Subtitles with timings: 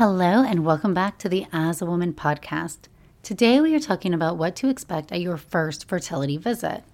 [0.00, 2.88] Hello, and welcome back to the As a Woman podcast.
[3.22, 6.84] Today, we are talking about what to expect at your first fertility visit.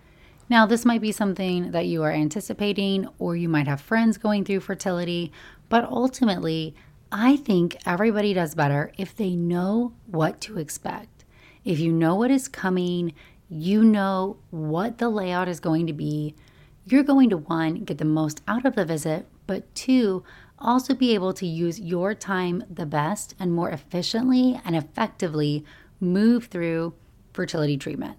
[0.48, 4.44] Now, this might be something that you are anticipating, or you might have friends going
[4.44, 5.30] through fertility,
[5.68, 6.74] but ultimately,
[7.12, 11.24] I think everybody does better if they know what to expect.
[11.64, 13.14] If you know what is coming,
[13.48, 16.34] you know what the layout is going to be,
[16.84, 20.24] you're going to one, get the most out of the visit, but two,
[20.58, 25.64] also be able to use your time the best and more efficiently and effectively
[26.00, 26.94] move through
[27.32, 28.16] fertility treatment.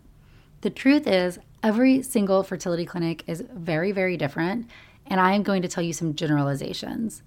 [0.61, 4.69] The truth is, every single fertility clinic is very, very different,
[5.05, 7.23] and I am going to tell you some generalizations.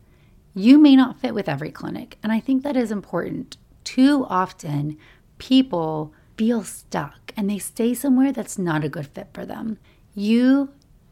[0.55, 3.57] You may not fit with every clinic, and I think that is important.
[3.85, 4.99] Too often,
[5.39, 9.79] people feel stuck and they stay somewhere that's not a good fit for them.
[10.15, 10.71] You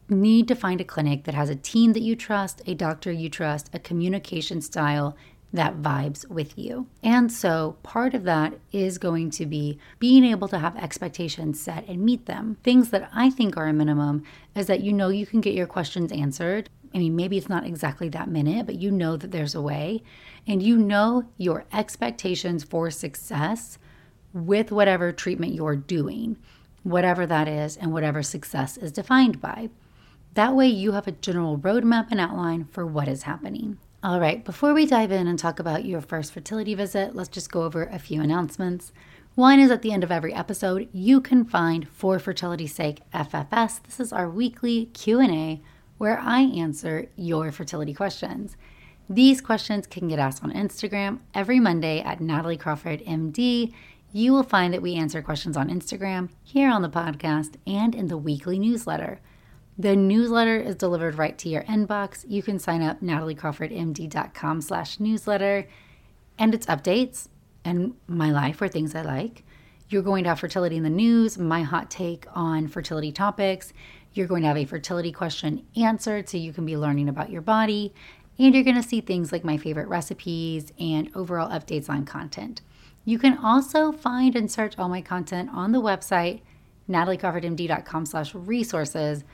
[0.08, 3.28] need to find a clinic that has a team that you trust, a doctor you
[3.28, 5.16] trust, a communication style
[5.52, 6.86] that vibes with you.
[7.02, 11.86] And so part of that is going to be being able to have expectations set
[11.88, 12.58] and meet them.
[12.62, 14.24] Things that I think are a minimum
[14.54, 16.68] is that you know you can get your questions answered.
[16.94, 20.02] I mean, maybe it's not exactly that minute, but you know that there's a way.
[20.46, 23.78] And you know your expectations for success
[24.34, 26.36] with whatever treatment you're doing,
[26.82, 29.70] whatever that is, and whatever success is defined by.
[30.34, 33.78] That way, you have a general roadmap and outline for what is happening.
[34.02, 37.50] All right, before we dive in and talk about your first fertility visit, let's just
[37.50, 38.92] go over a few announcements.
[39.34, 43.82] One is at the end of every episode, you can find For Fertility's Sake FFS.
[43.82, 45.60] This is our weekly Q&A
[45.96, 48.56] where I answer your fertility questions.
[49.10, 53.72] These questions can get asked on Instagram every Monday at Natalie Crawford MD.
[54.12, 58.08] You will find that we answer questions on Instagram, here on the podcast, and in
[58.08, 59.20] the weekly newsletter.
[59.78, 62.24] The newsletter is delivered right to your inbox.
[62.26, 65.68] You can sign up nataliecrawfordmd.com slash newsletter
[66.36, 67.28] and it's updates
[67.64, 69.44] and my life or things I like.
[69.88, 73.72] You're going to have fertility in the news, my hot take on fertility topics.
[74.12, 77.40] You're going to have a fertility question answered so you can be learning about your
[77.40, 77.94] body.
[78.36, 82.62] And you're going to see things like my favorite recipes and overall updates on content.
[83.04, 86.40] You can also find and search all my content on the website,
[86.90, 89.24] nataliecrawfordmd.com slash resources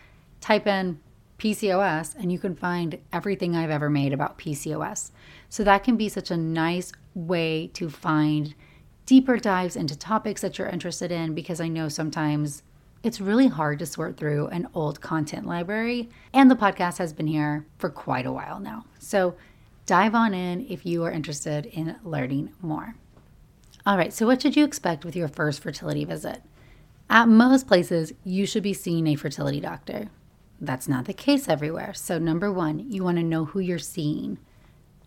[0.44, 1.00] type in
[1.38, 5.10] PCOS and you can find everything I've ever made about PCOS.
[5.48, 8.54] So that can be such a nice way to find
[9.06, 12.62] deeper dives into topics that you're interested in because I know sometimes
[13.02, 16.10] it's really hard to sort through an old content library.
[16.34, 18.84] And the podcast has been here for quite a while now.
[18.98, 19.36] So
[19.86, 22.96] dive on in if you are interested in learning more.
[23.86, 26.42] All right, so what should you expect with your first fertility visit?
[27.08, 30.10] At most places, you should be seeing a fertility doctor.
[30.60, 31.94] That's not the case everywhere.
[31.94, 34.38] So, number one, you want to know who you're seeing.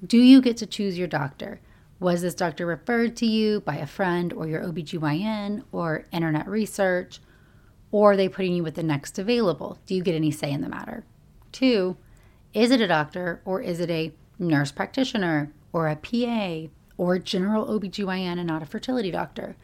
[0.06, 1.60] Do you get to choose your doctor?
[2.00, 7.20] Was this doctor referred to you by a friend or your OBGYN or internet research?
[7.92, 9.80] Or are they putting you with the next available?
[9.86, 11.06] Do you get any say in the matter?
[11.52, 11.98] Two,
[12.54, 17.66] is it a doctor or is it a nurse practitioner or a PA or general
[17.66, 19.56] OBGYN and not a fertility doctor?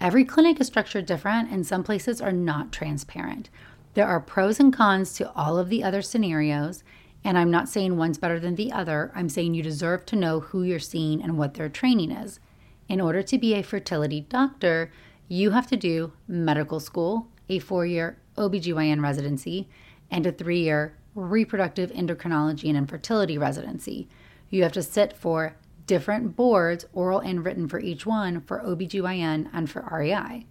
[0.00, 3.50] Every clinic is structured different and some places are not transparent.
[3.94, 6.84] There are pros and cons to all of the other scenarios,
[7.24, 9.10] and I'm not saying one's better than the other.
[9.14, 12.40] I'm saying you deserve to know who you're seeing and what their training is.
[12.88, 14.90] In order to be a fertility doctor,
[15.26, 19.68] you have to do medical school, a four year OBGYN residency,
[20.10, 24.08] and a three year reproductive endocrinology and infertility residency.
[24.48, 25.56] You have to sit for
[25.86, 30.46] different boards, oral and written for each one, for OBGYN and for REI.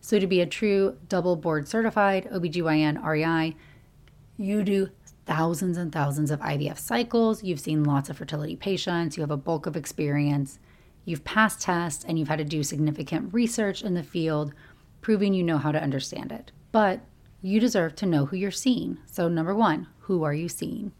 [0.00, 3.56] So, to be a true double board certified OBGYN REI,
[4.36, 4.90] You do
[5.26, 9.36] thousands and thousands of IVF cycles, you've seen lots of fertility patients, you have a
[9.36, 10.58] bulk of experience,
[11.04, 14.52] you've passed tests, and you've had to do significant research in the field,
[15.02, 16.50] proving you know how to understand it.
[16.72, 17.00] But
[17.42, 18.98] you deserve to know who you're seeing.
[19.06, 20.92] So, number one, who are you seeing?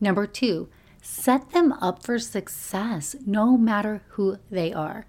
[0.00, 0.68] Number two,
[1.00, 5.06] set them up for success no matter who they are.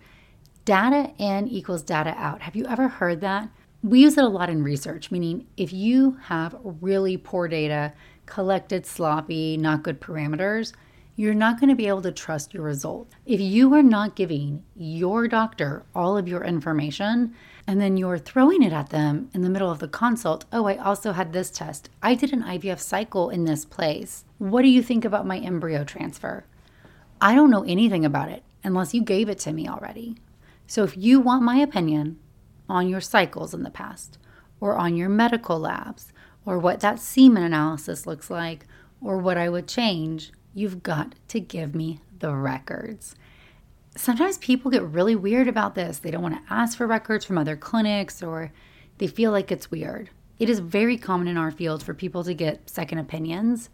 [0.65, 2.42] Data in equals data out.
[2.42, 3.50] Have you ever heard that?
[3.83, 7.92] We use it a lot in research, meaning if you have really poor data,
[8.25, 10.71] collected sloppy, not good parameters,
[11.18, 13.13] you're not going to be able to trust your results.
[13.25, 17.36] If you are not giving your doctor all of your information
[17.68, 20.77] and then you're throwing it at them in the middle of the consult, oh, I
[20.77, 21.89] also had this test.
[22.01, 24.24] I did an IVF cycle in this place.
[24.38, 26.45] What do you think about my embryo transfer?
[27.19, 30.15] I don't know anything about it unless you gave it to me already.
[30.74, 32.18] So if you want my opinion
[32.68, 34.18] on your cycles in the past,
[34.60, 36.12] or on your medical labs,
[36.48, 38.66] or what that semen analysis looks like,
[39.00, 43.14] or what I would change, you've got to give me the records.
[43.96, 46.00] Sometimes people get really weird about this.
[46.00, 48.52] They don't want to ask for records from other clinics or
[48.98, 50.10] they feel like it's weird.
[50.40, 53.70] It is very common in our field for people to get second opinions.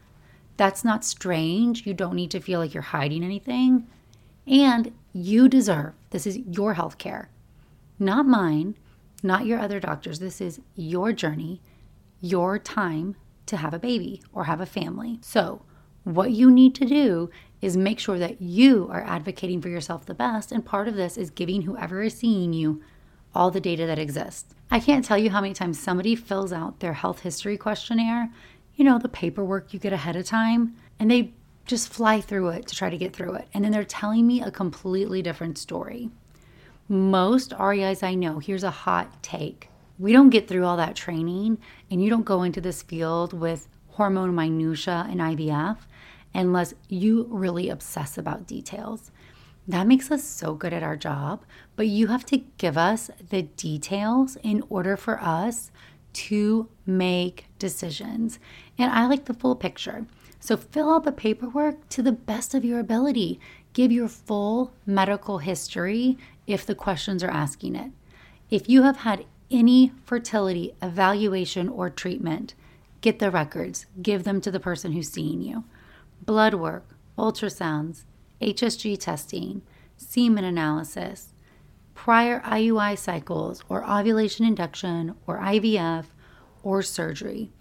[0.57, 1.87] That's not strange.
[1.87, 3.87] You don't need to feel like you're hiding anything.
[4.47, 7.29] And you deserve this is your health care,
[7.97, 8.75] not mine,
[9.23, 10.19] not your other doctors.
[10.19, 11.61] This is your journey,
[12.21, 13.15] your time
[13.45, 15.19] to have a baby or have a family.
[15.21, 15.63] So,
[16.03, 17.29] what you need to do
[17.61, 20.51] is make sure that you are advocating for yourself the best.
[20.51, 22.81] And part of this is giving whoever is seeing you
[23.35, 24.55] all the data that exists.
[24.71, 28.29] I can't tell you how many times somebody fills out their health history questionnaire,
[28.75, 31.33] you know, the paperwork you get ahead of time, and they
[31.69, 33.47] just fly through it to try to get through it.
[33.53, 36.09] And then they're telling me a completely different story.
[36.87, 39.69] Most REIs I know, here's a hot take.
[39.99, 41.59] We don't get through all that training,
[41.91, 45.77] and you don't go into this field with hormone minutia and IVF
[46.33, 49.11] unless you really obsess about details.
[49.67, 51.43] That makes us so good at our job,
[51.75, 55.69] but you have to give us the details in order for us
[56.13, 58.39] to make decisions.
[58.79, 60.07] And I like the full picture.
[60.39, 63.39] So fill out the paperwork to the best of your ability.
[63.73, 67.91] Give your full medical history if the questions are asking it.
[68.49, 72.53] If you have had any fertility evaluation or treatment,
[73.01, 75.65] get the records, give them to the person who's seeing you.
[76.25, 76.85] Blood work,
[77.17, 78.03] ultrasounds,
[78.41, 79.61] HSG testing,
[79.97, 81.33] semen analysis,
[81.93, 86.05] prior IUI cycles or ovulation induction or IVF
[86.63, 87.51] or surgery.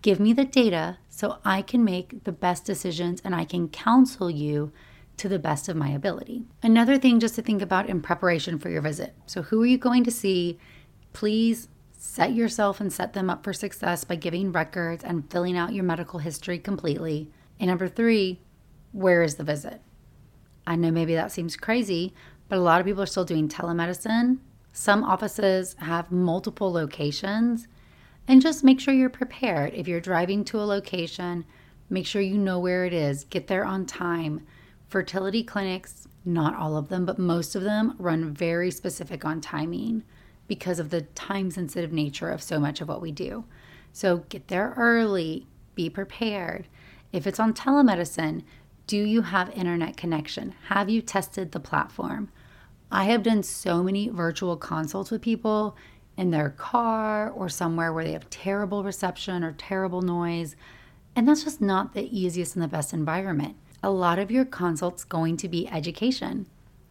[0.00, 4.30] Give me the data so I can make the best decisions and I can counsel
[4.30, 4.72] you
[5.18, 6.44] to the best of my ability.
[6.62, 9.14] Another thing just to think about in preparation for your visit.
[9.26, 10.58] So, who are you going to see?
[11.12, 15.74] Please set yourself and set them up for success by giving records and filling out
[15.74, 17.30] your medical history completely.
[17.60, 18.40] And number three,
[18.92, 19.82] where is the visit?
[20.66, 22.14] I know maybe that seems crazy,
[22.48, 24.38] but a lot of people are still doing telemedicine.
[24.72, 27.68] Some offices have multiple locations.
[28.28, 29.74] And just make sure you're prepared.
[29.74, 31.44] If you're driving to a location,
[31.90, 33.24] make sure you know where it is.
[33.24, 34.46] Get there on time.
[34.88, 40.04] Fertility clinics, not all of them, but most of them run very specific on timing
[40.46, 43.44] because of the time sensitive nature of so much of what we do.
[43.92, 46.68] So get there early, be prepared.
[47.12, 48.42] If it's on telemedicine,
[48.86, 50.54] do you have internet connection?
[50.68, 52.30] Have you tested the platform?
[52.90, 55.76] I have done so many virtual consults with people
[56.16, 60.56] in their car or somewhere where they have terrible reception or terrible noise.
[61.16, 63.56] And that's just not the easiest and the best environment.
[63.82, 66.46] A lot of your consults going to be education.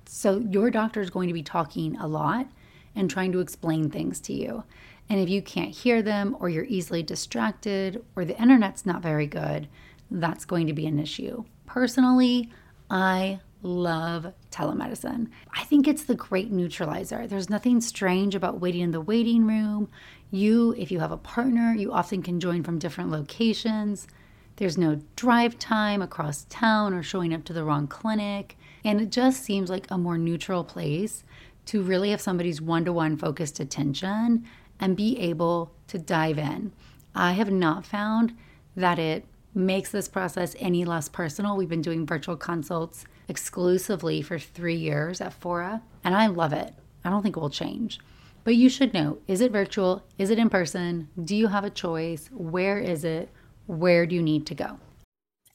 [0.05, 2.47] So your doctor is going to be talking a lot
[2.95, 4.63] and trying to explain things to you.
[5.09, 9.27] And if you can't hear them or you're easily distracted or the internet's not very
[9.27, 9.67] good,
[10.09, 11.45] that's going to be an issue.
[11.65, 12.49] Personally,
[12.89, 15.29] I love telemedicine.
[15.55, 17.27] I think it's the great neutralizer.
[17.27, 19.89] There's nothing strange about waiting in the waiting room.
[20.31, 24.07] You, if you have a partner, you often can join from different locations.
[24.55, 28.57] There's no drive time across town or showing up to the wrong clinic.
[28.83, 31.23] And it just seems like a more neutral place
[31.65, 34.45] to really have somebody's one to one focused attention
[34.79, 36.71] and be able to dive in.
[37.13, 38.35] I have not found
[38.75, 41.57] that it makes this process any less personal.
[41.57, 46.73] We've been doing virtual consults exclusively for three years at Fora, and I love it.
[47.03, 47.99] I don't think it will change.
[48.43, 50.03] But you should know is it virtual?
[50.17, 51.09] Is it in person?
[51.23, 52.29] Do you have a choice?
[52.31, 53.29] Where is it?
[53.67, 54.79] Where do you need to go?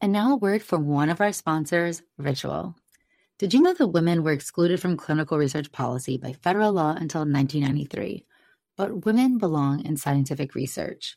[0.00, 2.76] And now a word from one of our sponsors, Ritual.
[3.38, 7.20] Did you know that women were excluded from clinical research policy by federal law until
[7.20, 8.24] 1993?
[8.76, 11.16] But women belong in scientific research.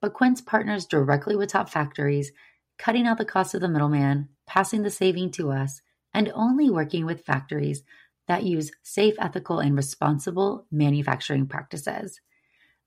[0.00, 2.32] but Quince partners directly with top factories
[2.78, 5.82] cutting out the cost of the middleman, passing the saving to us,
[6.14, 7.82] and only working with factories
[8.28, 12.20] that use safe, ethical, and responsible manufacturing practices.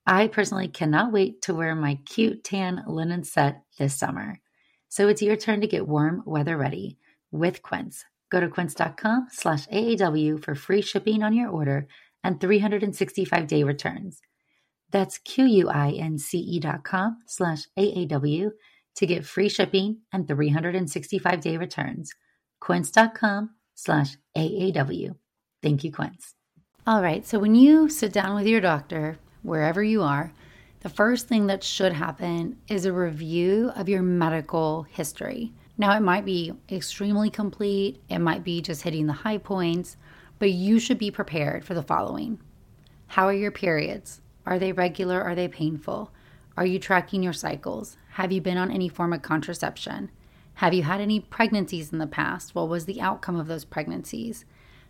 [0.06, 4.39] I personally cannot wait to wear my cute tan linen set this summer.
[4.89, 6.98] So it's your turn to get warm weather ready
[7.32, 8.03] with Quince.
[8.30, 11.88] Go to quince.com slash AAW for free shipping on your order
[12.24, 14.22] and 365 day returns.
[14.91, 18.51] That's Q-U-I-N-C-E dot com slash AAW
[18.95, 22.12] to get free shipping and 365 day returns.
[22.60, 25.15] Quince.com slash AAW.
[25.63, 26.36] Thank you, Quince.
[26.86, 27.25] All right.
[27.25, 30.33] So when you sit down with your doctor, wherever you are,
[30.81, 35.53] the first thing that should happen is a review of your medical history.
[35.77, 39.98] Now, it might be extremely complete, it might be just hitting the high points,
[40.39, 42.39] but you should be prepared for the following
[43.07, 44.21] How are your periods?
[44.51, 45.22] Are they regular?
[45.22, 46.12] Are they painful?
[46.58, 47.96] Are you tracking your cycles?
[48.15, 50.12] Have you been on any form of contraception?
[50.55, 52.53] Have you had any pregnancies in the past?
[52.53, 54.43] What was the outcome of those pregnancies?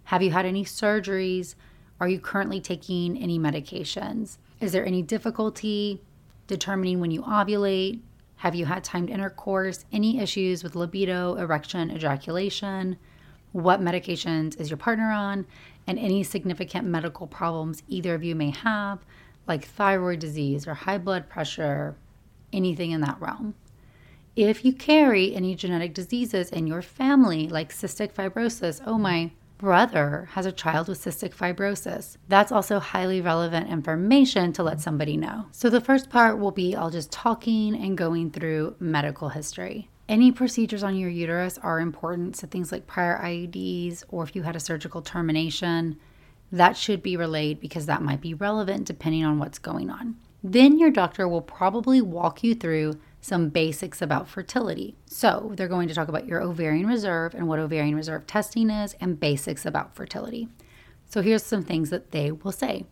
[0.06, 1.54] Have you had any surgeries?
[2.00, 4.40] Are you currently taking any medications?
[4.60, 6.02] Is there any difficulty
[6.48, 8.00] determining when you ovulate?
[8.38, 9.86] Have you had timed intercourse?
[9.94, 12.98] Any issues with libido, erection, ejaculation?
[13.52, 15.46] What medications is your partner on?
[15.86, 19.06] And any significant medical problems either of you may have,
[19.48, 21.96] like thyroid disease or high blood pressure,
[22.54, 23.56] anything in that realm.
[24.36, 30.28] If you carry any genetic diseases in your family, like cystic fibrosis, oh, my brother
[30.32, 32.18] has a child with cystic fibrosis.
[32.28, 35.46] That's also highly relevant information to let somebody know.
[35.52, 39.90] So, the first part will be all just talking and going through medical history.
[40.10, 44.42] Any procedures on your uterus are important, so things like prior IUDs or if you
[44.42, 46.00] had a surgical termination,
[46.52, 50.18] that should be relayed because that might be relevant depending on what's going on.
[50.44, 54.96] Then your doctor will probably walk you through some basics about fertility.
[55.06, 58.96] So, they're going to talk about your ovarian reserve and what ovarian reserve testing is
[59.00, 60.48] and basics about fertility.
[61.06, 62.86] So, here's some things that they will say.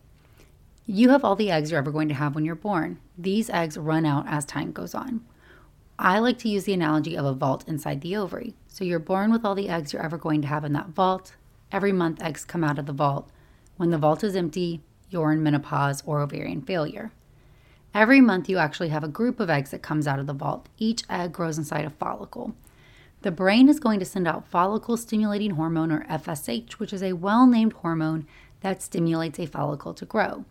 [0.86, 3.00] You have all the eggs you're ever going to have when you're born.
[3.18, 5.22] These eggs run out as time goes on.
[5.98, 8.54] I like to use the analogy of a vault inside the ovary.
[8.68, 11.34] So, you're born with all the eggs you're ever going to have in that vault.
[11.72, 13.28] Every month, eggs come out of the vault.
[13.80, 17.12] When the vault is empty, you're in menopause or ovarian failure.
[17.94, 20.68] Every month, you actually have a group of eggs that comes out of the vault.
[20.76, 22.54] Each egg grows inside a follicle.
[23.22, 27.14] The brain is going to send out follicle stimulating hormone, or FSH, which is a
[27.14, 28.26] well named hormone
[28.60, 30.44] that stimulates a follicle to grow.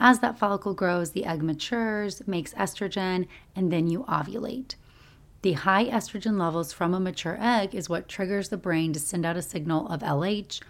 [0.00, 4.74] As that follicle grows, the egg matures, makes estrogen, and then you ovulate.
[5.42, 9.24] The high estrogen levels from a mature egg is what triggers the brain to send
[9.24, 10.60] out a signal of LH,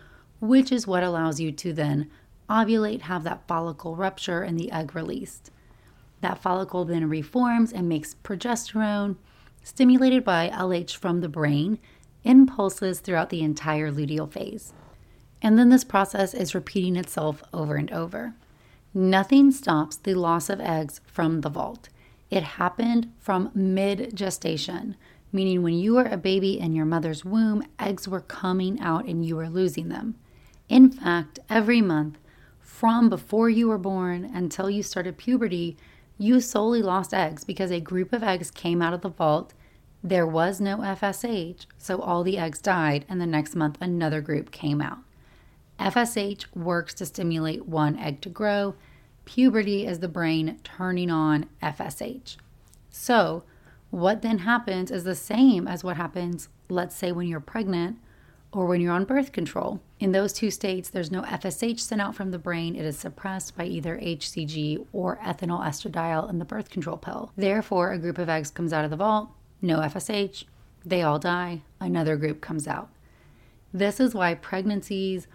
[0.46, 2.10] which is what allows you to then
[2.48, 5.50] ovulate, have that follicle rupture, and the egg released.
[6.20, 9.16] That follicle then reforms and makes progesterone,
[9.62, 11.78] stimulated by LH from the brain,
[12.22, 14.72] in pulses throughout the entire luteal phase.
[15.42, 18.34] And then this process is repeating itself over and over.
[18.94, 21.88] Nothing stops the loss of eggs from the vault.
[22.30, 24.96] It happened from mid gestation,
[25.32, 29.24] meaning when you were a baby in your mother's womb, eggs were coming out and
[29.24, 30.14] you were losing them.
[30.68, 32.18] In fact, every month,
[32.60, 35.76] from before you were born until you started puberty,
[36.18, 39.52] you solely lost eggs because a group of eggs came out of the vault,
[40.02, 44.50] There was no FSH, so all the eggs died, and the next month another group
[44.50, 44.98] came out.
[45.80, 48.74] FSH works to stimulate one egg to grow.
[49.24, 52.36] Puberty is the brain turning on FSH.
[52.90, 53.44] So,
[53.90, 57.98] what then happens is the same as what happens, let's say, when you're pregnant
[58.54, 59.80] or when you're on birth control.
[59.98, 62.76] In those two states, there's no FSH sent out from the brain.
[62.76, 67.32] It is suppressed by either HCG or ethinyl estradiol in the birth control pill.
[67.36, 69.30] Therefore, a group of eggs comes out of the vault,
[69.60, 70.44] no FSH,
[70.84, 72.90] they all die, another group comes out.
[73.72, 75.26] This is why pregnancies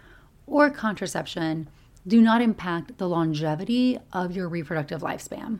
[0.46, 1.68] or contraception
[2.06, 5.58] do not impact the longevity of your reproductive lifespan.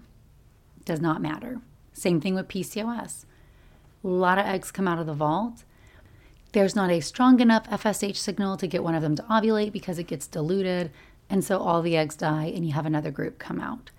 [0.86, 1.60] Does not matter.
[1.92, 3.26] Same thing with PCOS.
[4.02, 5.64] A lot of eggs come out of the vault
[6.52, 9.98] there's not a strong enough FSH signal to get one of them to ovulate because
[9.98, 10.90] it gets diluted,
[11.28, 13.90] and so all the eggs die and you have another group come out.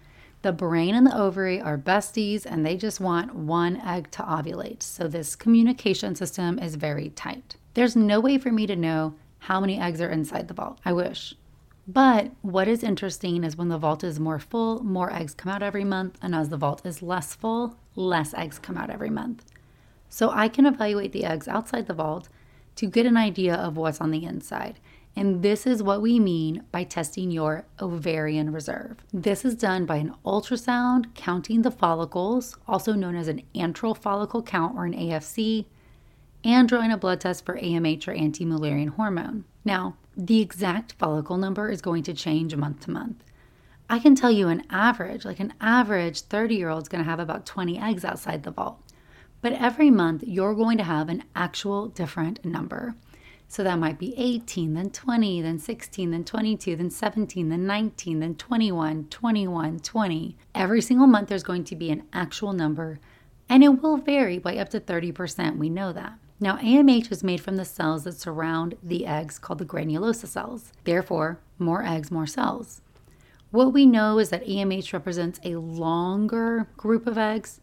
[0.42, 4.82] The brain and the ovary are besties and they just want one egg to ovulate.
[4.82, 7.56] So this communication system is very tight.
[7.74, 10.80] There's no way for me to know how many eggs are inside the vault.
[10.84, 11.36] I wish.
[11.88, 15.64] But what is interesting is when the vault is more full, more eggs come out
[15.64, 19.46] every month, and as the vault is less full, less eggs come out every month.
[20.10, 22.30] So I can evaluate the eggs outside the vault
[22.76, 24.80] to get an idea of what's on the inside.
[25.16, 28.98] And this is what we mean by testing your ovarian reserve.
[29.12, 34.42] This is done by an ultrasound counting the follicles, also known as an antral follicle
[34.42, 35.66] count or an AFC,
[36.44, 39.44] and drawing a blood test for AMH or anti Mullerian hormone.
[39.66, 43.24] Now, the exact follicle number is going to change month to month.
[43.90, 47.10] I can tell you an average, like an average 30 year old is going to
[47.10, 48.80] have about 20 eggs outside the vault.
[49.42, 52.96] But every month, you're going to have an actual different number.
[53.48, 58.20] So that might be 18, then 20, then 16, then 22, then 17, then 19,
[58.20, 60.38] then 21, 21, 20.
[60.56, 63.00] Every single month, there's going to be an actual number,
[63.50, 65.58] and it will vary by up to 30%.
[65.58, 66.14] We know that.
[66.40, 70.72] Now, AMH is made from the cells that surround the eggs called the granulosa cells.
[70.86, 72.82] Therefore, more eggs, more cells.
[73.52, 77.60] What we know is that AMH represents a longer group of eggs.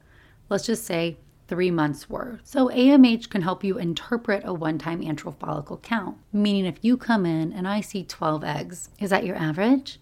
[0.50, 1.16] Let's just say
[1.48, 2.40] three months worth.
[2.44, 6.96] So AMH can help you interpret a one time antral follicle count, meaning if you
[6.96, 9.98] come in and I see 12 eggs, is that your average?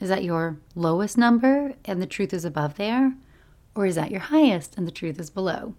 [0.00, 3.14] Is that your lowest number and the truth is above there?
[3.74, 5.74] Or is that your highest and the truth is below?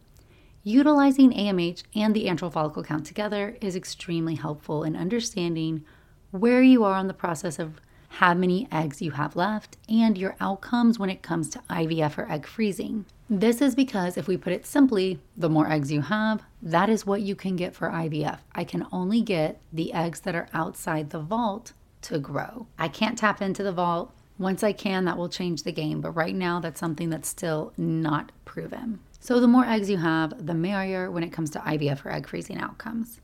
[0.63, 5.83] Utilizing AMH and the antral follicle count together is extremely helpful in understanding
[6.31, 10.35] where you are on the process of how many eggs you have left, and your
[10.39, 13.05] outcomes when it comes to IVF or egg freezing.
[13.35, 17.07] This is because, if we put it simply, the more eggs you have, that is
[17.07, 18.37] what you can get for IVF.
[18.53, 22.67] I can only get the eggs that are outside the vault to grow.
[22.77, 24.13] I can't tap into the vault.
[24.37, 27.73] Once I can, that will change the game, but right now, that's something that's still
[27.75, 28.99] not proven.
[29.19, 32.27] So, the more eggs you have, the merrier when it comes to IVF or egg
[32.27, 33.19] freezing outcomes.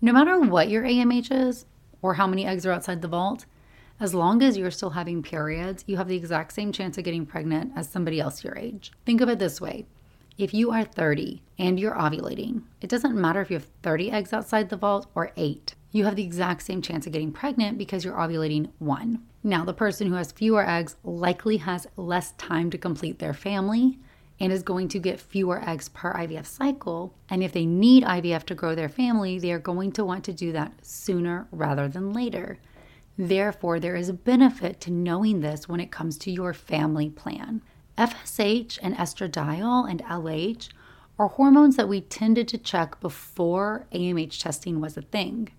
[0.00, 1.66] No matter what your AMH is
[2.00, 3.44] or how many eggs are outside the vault,
[4.02, 7.24] as long as you're still having periods, you have the exact same chance of getting
[7.24, 8.90] pregnant as somebody else your age.
[9.06, 9.86] Think of it this way
[10.36, 14.32] if you are 30 and you're ovulating, it doesn't matter if you have 30 eggs
[14.32, 15.76] outside the vault or eight.
[15.92, 19.22] You have the exact same chance of getting pregnant because you're ovulating one.
[19.44, 24.00] Now, the person who has fewer eggs likely has less time to complete their family
[24.40, 27.14] and is going to get fewer eggs per IVF cycle.
[27.28, 30.32] And if they need IVF to grow their family, they are going to want to
[30.32, 32.58] do that sooner rather than later.
[33.18, 37.62] Therefore, there is a benefit to knowing this when it comes to your family plan.
[37.98, 40.70] FSH and estradiol and LH
[41.18, 45.50] are hormones that we tended to check before AMH testing was a thing.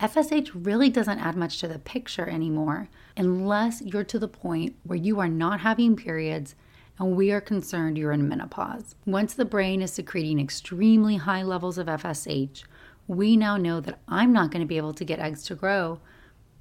[0.00, 4.98] FSH really doesn't add much to the picture anymore unless you're to the point where
[4.98, 6.54] you are not having periods
[6.98, 8.94] and we are concerned you're in menopause.
[9.04, 12.64] Once the brain is secreting extremely high levels of FSH,
[13.06, 16.00] we now know that I'm not going to be able to get eggs to grow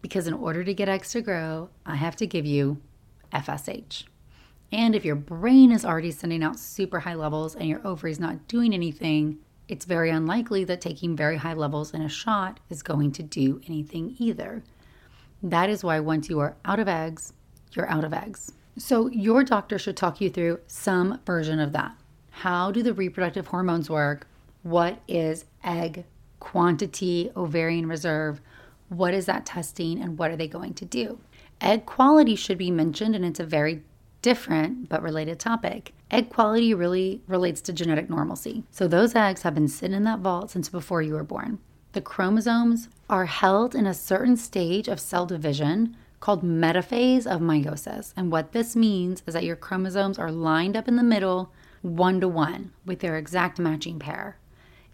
[0.02, 2.82] because in order to get eggs to grow, I have to give you
[3.34, 4.04] FSH.
[4.72, 8.20] And if your brain is already sending out super high levels and your ovary is
[8.20, 12.84] not doing anything, it's very unlikely that taking very high levels in a shot is
[12.84, 14.64] going to do anything either.
[15.42, 17.34] That is why once you are out of eggs,
[17.74, 18.52] you're out of eggs.
[18.78, 21.96] So, your doctor should talk you through some version of that.
[22.30, 24.28] How do the reproductive hormones work?
[24.64, 26.04] What is egg
[26.40, 28.42] quantity, ovarian reserve?
[28.90, 31.20] What is that testing and what are they going to do?
[31.62, 33.82] Egg quality should be mentioned, and it's a very
[34.22, 35.94] different but related topic.
[36.12, 38.64] Egg quality really relates to genetic normalcy.
[38.72, 41.60] So, those eggs have been sitting in that vault since before you were born.
[41.94, 48.14] The chromosomes are held in a certain stage of cell division called metaphase of meiosis.
[48.18, 51.52] And what this means is that your chromosomes are lined up in the middle
[51.84, 54.38] one to one with their exact matching pair.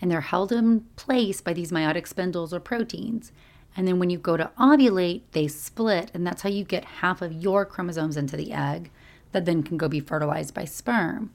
[0.01, 3.31] And they're held in place by these meiotic spindles or proteins.
[3.75, 7.21] And then when you go to ovulate, they split, and that's how you get half
[7.21, 8.91] of your chromosomes into the egg
[9.31, 11.31] that then can go be fertilized by sperm.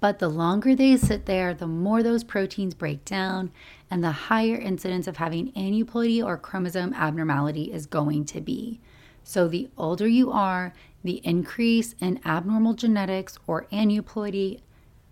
[0.00, 3.50] But the longer they sit there, the more those proteins break down,
[3.90, 8.80] and the higher incidence of having aneuploidy or chromosome abnormality is going to be.
[9.24, 10.72] So, the older you are,
[11.02, 14.60] the increase in abnormal genetics or aneuploidy,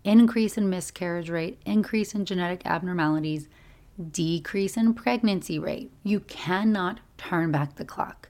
[0.04, 3.48] increase in miscarriage rate, increase in genetic abnormalities,
[4.10, 5.90] decrease in pregnancy rate.
[6.02, 8.28] You cannot turn back the clock.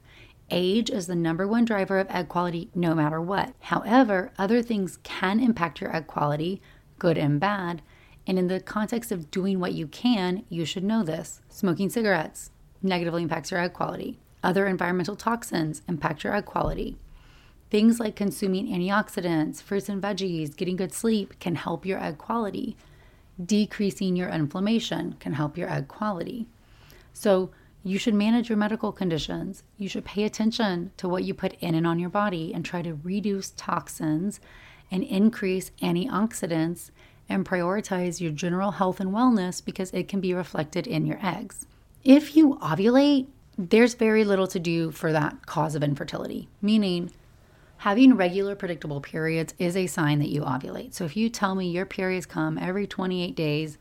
[0.50, 3.52] Age is the number one driver of egg quality no matter what.
[3.61, 6.62] However, other things can impact your egg quality,
[6.98, 7.83] good and bad.
[8.29, 11.40] And in the context of doing what you can, you should know this.
[11.48, 12.50] Smoking cigarettes
[12.83, 14.20] negatively impacts your egg quality.
[14.42, 16.96] Other environmental toxins impact your egg quality.
[17.68, 22.76] Things like consuming antioxidants, fruits and veggies, getting good sleep can help your egg quality.
[23.44, 26.46] Decreasing your inflammation can help your egg quality.
[27.12, 27.51] So,
[27.83, 29.62] you should manage your medical conditions.
[29.79, 32.83] You should pay attention to what you put in and on your body and try
[32.83, 34.40] to reduce toxins
[34.90, 36.90] and increase antioxidants
[37.29, 41.66] and prioritize your general health and wellness because it can be reflected in your eggs.
[42.03, 47.12] If you ovulate, there's very little to do for that cause of infertility, meaning
[47.79, 50.95] having regular predictable periods is a sign that you ovulate.
[50.95, 53.79] So if you tell me your periods come every 28 days,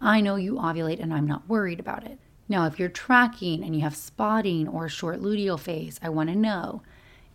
[0.00, 2.18] I know you ovulate and I'm not worried about it.
[2.48, 6.36] Now, if you're tracking and you have spotting or short luteal phase, I want to
[6.36, 6.82] know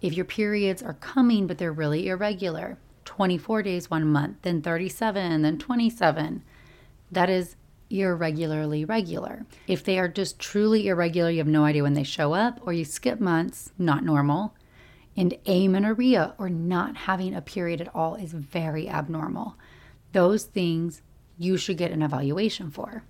[0.02, 5.42] if your periods are coming but they're really irregular 24 days one month, then 37,
[5.42, 6.44] then 27.
[7.12, 7.56] That is
[7.90, 9.46] irregularly regular.
[9.68, 12.74] If they are just truly irregular, you have no idea when they show up, or
[12.74, 14.56] you skip months, not normal.
[15.16, 19.56] And amenorrhea or not having a period at all is very abnormal.
[20.12, 21.02] Those things
[21.38, 23.04] you should get an evaluation for.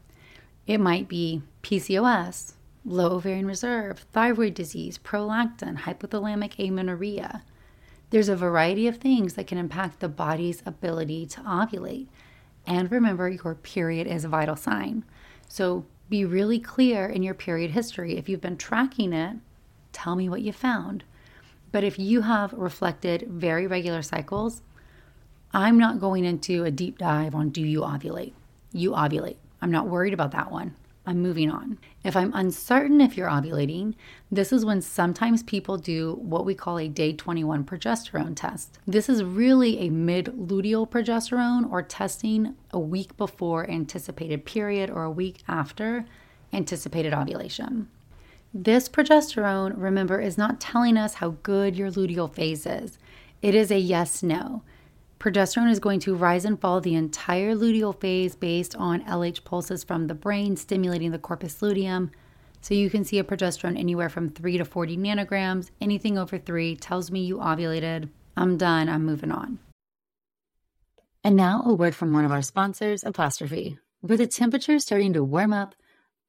[0.65, 2.53] It might be PCOS,
[2.85, 7.43] low ovarian reserve, thyroid disease, prolactin, hypothalamic amenorrhea.
[8.09, 12.07] There's a variety of things that can impact the body's ability to ovulate.
[12.65, 15.03] And remember, your period is a vital sign.
[15.47, 18.17] So be really clear in your period history.
[18.17, 19.37] If you've been tracking it,
[19.91, 21.03] tell me what you found.
[21.73, 24.61] But if you have reflected very regular cycles,
[25.53, 28.33] I'm not going into a deep dive on do you ovulate?
[28.71, 29.37] You ovulate.
[29.59, 30.75] I'm not worried about that one.
[31.05, 31.79] I'm moving on.
[32.03, 33.95] If I'm uncertain if you're ovulating,
[34.31, 38.77] this is when sometimes people do what we call a day 21 progesterone test.
[38.85, 45.03] This is really a mid luteal progesterone or testing a week before anticipated period or
[45.03, 46.05] a week after
[46.53, 47.89] anticipated ovulation.
[48.55, 52.99] This progesterone, remember, is not telling us how good your luteal phase is.
[53.41, 54.61] It is a yes no.
[55.19, 59.83] Progesterone is going to rise and fall the entire luteal phase based on LH pulses
[59.83, 62.11] from the brain stimulating the corpus luteum.
[62.61, 65.71] So you can see a progesterone anywhere from 3 to 40 nanograms.
[65.81, 68.09] Anything over 3 tells me you ovulated.
[68.37, 68.87] I'm done.
[68.87, 69.57] I'm moving on.
[71.23, 73.79] And now a word from one of our sponsors, Apostrophe.
[74.03, 75.73] With the temperature starting to warm up,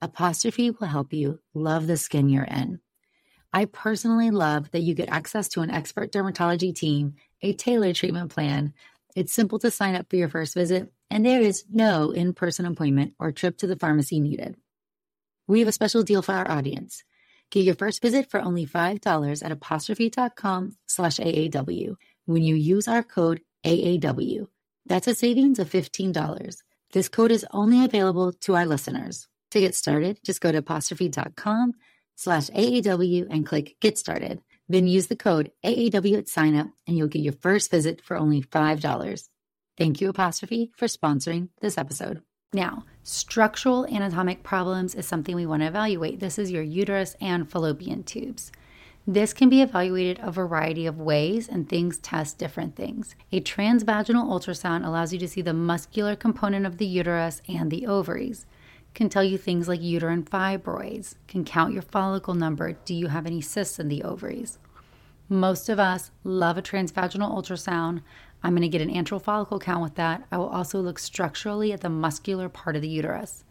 [0.00, 2.80] Apostrophe will help you love the skin you're in.
[3.52, 8.30] I personally love that you get access to an expert dermatology team, a tailored treatment
[8.30, 8.74] plan,
[9.18, 12.66] it's simple to sign up for your first visit, and there is no in person
[12.66, 14.56] appointment or trip to the pharmacy needed.
[15.48, 17.02] We have a special deal for our audience.
[17.50, 23.02] Get your first visit for only $5 at apostrophe.com slash AAW when you use our
[23.02, 24.46] code AAW.
[24.86, 26.58] That's a savings of $15.
[26.92, 29.26] This code is only available to our listeners.
[29.52, 31.74] To get started, just go to apostrophe.com
[32.16, 34.42] slash AAW and click Get Started.
[34.68, 38.16] Then use the code AAW at sign up and you'll get your first visit for
[38.16, 39.28] only $5.
[39.78, 42.22] Thank you, Apostrophe, for sponsoring this episode.
[42.52, 46.18] Now, structural anatomic problems is something we want to evaluate.
[46.18, 48.50] This is your uterus and fallopian tubes.
[49.06, 53.14] This can be evaluated a variety of ways, and things test different things.
[53.32, 57.86] A transvaginal ultrasound allows you to see the muscular component of the uterus and the
[57.86, 58.44] ovaries.
[58.98, 62.72] Can tell you things like uterine fibroids, can count your follicle number.
[62.72, 64.58] Do you have any cysts in the ovaries?
[65.28, 68.02] Most of us love a transvaginal ultrasound.
[68.42, 70.26] I'm going to get an antral follicle count with that.
[70.32, 73.44] I will also look structurally at the muscular part of the uterus.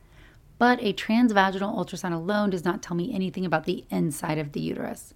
[0.57, 4.59] But a transvaginal ultrasound alone does not tell me anything about the inside of the
[4.59, 5.13] uterus,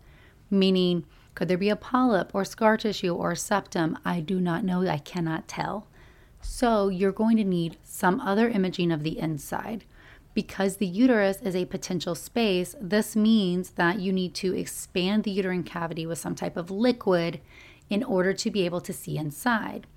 [0.49, 1.03] meaning,
[1.35, 3.99] could there be a polyp or scar tissue or a septum?
[4.05, 4.87] I do not know.
[4.87, 5.87] I cannot tell.
[6.39, 9.83] So, you're going to need some other imaging of the inside.
[10.33, 15.31] Because the uterus is a potential space, this means that you need to expand the
[15.31, 17.41] uterine cavity with some type of liquid
[17.89, 19.87] in order to be able to see inside.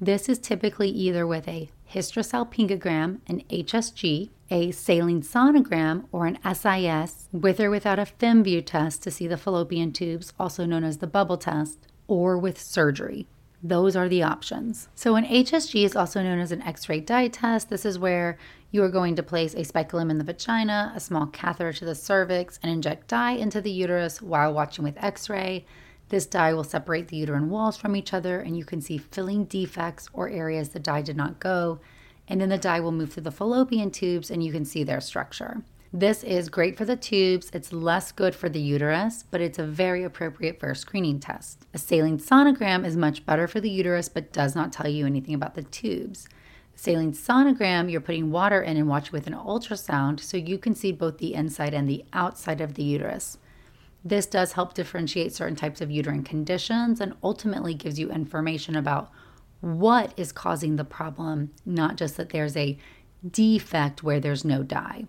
[0.00, 7.28] This is typically either with a hysterosalpingogram, an HSG, a saline sonogram, or an SIS,
[7.32, 11.06] with or without a FemVue test to see the fallopian tubes, also known as the
[11.06, 13.26] bubble test, or with surgery.
[13.62, 14.88] Those are the options.
[14.96, 17.70] So, an HSG is also known as an X ray dye test.
[17.70, 18.36] This is where
[18.72, 21.94] you are going to place a speculum in the vagina, a small catheter to the
[21.94, 25.64] cervix, and inject dye into the uterus while watching with X ray.
[26.08, 29.44] This dye will separate the uterine walls from each other, and you can see filling
[29.44, 31.78] defects or areas the dye did not go.
[32.26, 35.00] And then the dye will move through the fallopian tubes, and you can see their
[35.00, 35.62] structure.
[35.94, 37.50] This is great for the tubes.
[37.52, 41.66] It's less good for the uterus, but it's a very appropriate for a screening test.
[41.74, 45.34] A saline sonogram is much better for the uterus, but does not tell you anything
[45.34, 46.30] about the tubes.
[46.74, 50.92] Saline sonogram, you're putting water in and watch with an ultrasound so you can see
[50.92, 53.36] both the inside and the outside of the uterus.
[54.02, 59.10] This does help differentiate certain types of uterine conditions and ultimately gives you information about
[59.60, 62.78] what is causing the problem, not just that there's a
[63.30, 65.04] defect where there's no dye.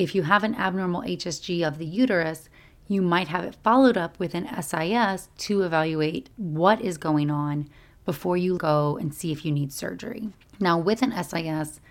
[0.00, 2.48] If you have an abnormal HSG of the uterus,
[2.88, 7.68] you might have it followed up with an SIS to evaluate what is going on
[8.06, 10.30] before you go and see if you need surgery.
[10.58, 11.82] Now, with an SIS,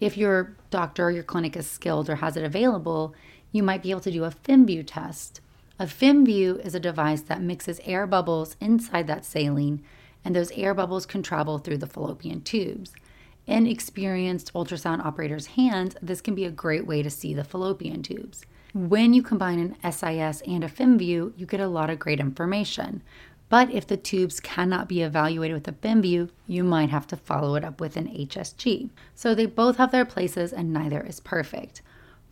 [0.00, 3.14] if your doctor or your clinic is skilled or has it available,
[3.52, 5.42] you might be able to do a FemVue test.
[5.78, 9.84] A FemVue is a device that mixes air bubbles inside that saline,
[10.24, 12.94] and those air bubbles can travel through the fallopian tubes
[13.50, 18.44] inexperienced ultrasound operator's hands, this can be a great way to see the fallopian tubes.
[18.72, 23.02] When you combine an SIS and a FemVue, you get a lot of great information.
[23.48, 27.56] But if the tubes cannot be evaluated with a FemVue, you might have to follow
[27.56, 28.90] it up with an HSG.
[29.16, 31.82] So they both have their places and neither is perfect.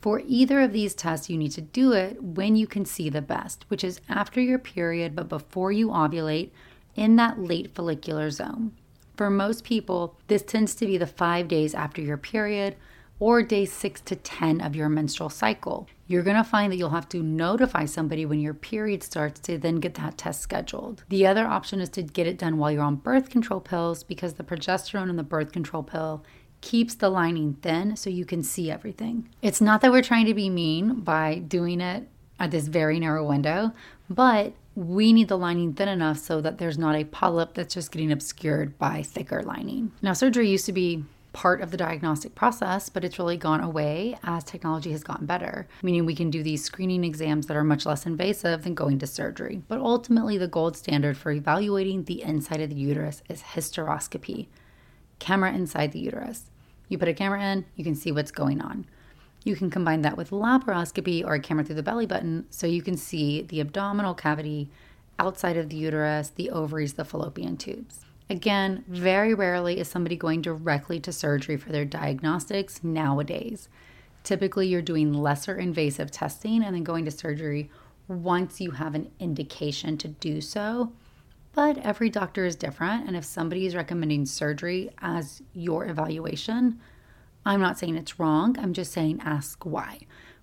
[0.00, 3.20] For either of these tests, you need to do it when you can see the
[3.20, 6.50] best, which is after your period but before you ovulate
[6.94, 8.72] in that late follicular zone.
[9.18, 12.76] For most people, this tends to be the five days after your period
[13.18, 15.88] or day six to 10 of your menstrual cycle.
[16.06, 19.80] You're gonna find that you'll have to notify somebody when your period starts to then
[19.80, 21.02] get that test scheduled.
[21.08, 24.34] The other option is to get it done while you're on birth control pills because
[24.34, 26.24] the progesterone in the birth control pill
[26.60, 29.28] keeps the lining thin so you can see everything.
[29.42, 33.26] It's not that we're trying to be mean by doing it at this very narrow
[33.26, 33.72] window,
[34.08, 37.90] but we need the lining thin enough so that there's not a polyp that's just
[37.90, 39.90] getting obscured by thicker lining.
[40.02, 44.16] Now, surgery used to be part of the diagnostic process, but it's really gone away
[44.22, 47.86] as technology has gotten better, meaning we can do these screening exams that are much
[47.86, 49.62] less invasive than going to surgery.
[49.66, 54.46] But ultimately, the gold standard for evaluating the inside of the uterus is hysteroscopy
[55.18, 56.50] camera inside the uterus.
[56.88, 58.86] You put a camera in, you can see what's going on.
[59.48, 62.82] You can combine that with laparoscopy or a camera through the belly button so you
[62.82, 64.68] can see the abdominal cavity
[65.18, 68.04] outside of the uterus, the ovaries, the fallopian tubes.
[68.28, 73.70] Again, very rarely is somebody going directly to surgery for their diagnostics nowadays.
[74.22, 77.70] Typically, you're doing lesser invasive testing and then going to surgery
[78.06, 80.92] once you have an indication to do so.
[81.54, 86.78] But every doctor is different, and if somebody is recommending surgery as your evaluation,
[87.48, 88.56] I'm not saying it's wrong.
[88.58, 90.00] I'm just saying ask why.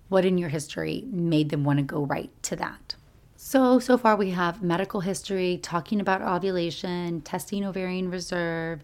[0.08, 2.96] What in your history made them want to go right to that?
[3.36, 8.82] So, so far we have medical history, talking about ovulation, testing ovarian reserve,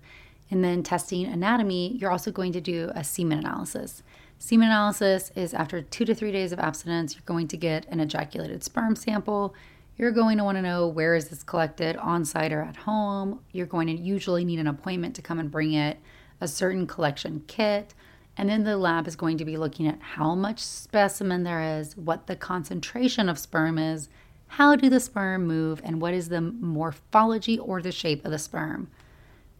[0.53, 1.97] and then testing anatomy.
[1.97, 4.05] You're also going to do a semen analysis.
[4.39, 7.99] Semen analysis is after two to three days of abstinence, you're going to get an
[7.99, 9.53] ejaculated sperm sample.
[9.97, 13.41] You're going to want to know where is this collected, on site or at home.
[13.51, 15.99] You're going to usually need an appointment to come and bring it,
[16.41, 17.95] a certain collection kit,
[18.37, 21.97] and then the lab is going to be looking at how much specimen there is,
[21.97, 24.09] what the concentration of sperm is,
[24.49, 28.39] how do the sperm move, and what is the morphology or the shape of the
[28.39, 28.89] sperm.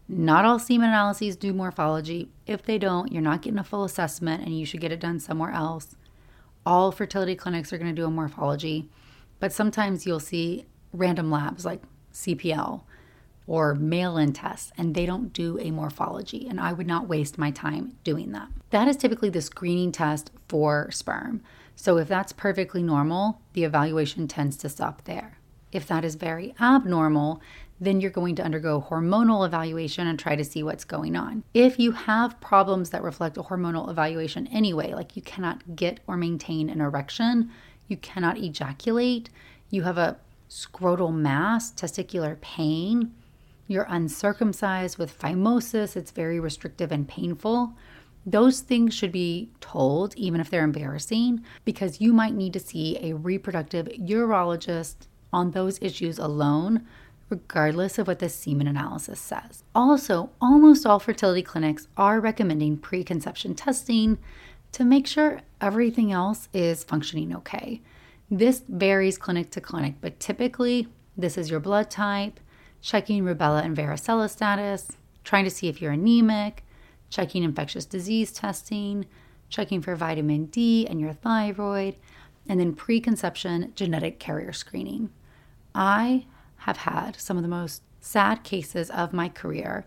[0.07, 2.29] Not all semen analyses do morphology.
[2.45, 5.19] If they don't, you're not getting a full assessment and you should get it done
[5.19, 5.95] somewhere else.
[6.65, 8.89] All fertility clinics are going to do a morphology,
[9.39, 11.81] but sometimes you'll see random labs like
[12.13, 12.83] CPL
[13.47, 16.47] or mail in tests, and they don't do a morphology.
[16.47, 18.49] And I would not waste my time doing that.
[18.69, 21.41] That is typically the screening test for sperm.
[21.75, 25.37] So if that's perfectly normal, the evaluation tends to stop there.
[25.71, 27.41] If that is very abnormal,
[27.79, 31.43] then you're going to undergo hormonal evaluation and try to see what's going on.
[31.53, 36.15] If you have problems that reflect a hormonal evaluation anyway, like you cannot get or
[36.15, 37.51] maintain an erection,
[37.87, 39.29] you cannot ejaculate,
[39.69, 40.17] you have a
[40.49, 43.13] scrotal mass, testicular pain,
[43.73, 47.73] you're uncircumcised with phimosis, it's very restrictive and painful.
[48.25, 52.97] Those things should be told, even if they're embarrassing, because you might need to see
[53.01, 56.85] a reproductive urologist on those issues alone
[57.29, 59.63] regardless of what the semen analysis says.
[59.73, 64.19] Also, almost all fertility clinics are recommending preconception testing
[64.71, 67.81] to make sure everything else is functioning okay.
[68.29, 72.39] This varies clinic to clinic, but typically, this is your blood type,
[72.83, 74.89] checking rubella and varicella status,
[75.23, 76.63] trying to see if you're anemic,
[77.09, 79.05] checking infectious disease testing,
[79.49, 81.95] checking for vitamin D and your thyroid,
[82.47, 85.09] and then preconception genetic carrier screening.
[85.73, 86.25] I
[86.57, 89.85] have had some of the most sad cases of my career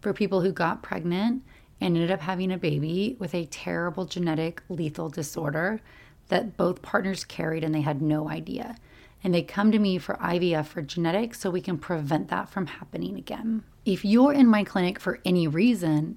[0.00, 1.42] for people who got pregnant
[1.80, 5.80] and ended up having a baby with a terrible genetic lethal disorder
[6.28, 8.76] that both partners carried and they had no idea.
[9.22, 12.66] And they come to me for IVF for genetics so we can prevent that from
[12.66, 13.64] happening again.
[13.84, 16.16] If you're in my clinic for any reason,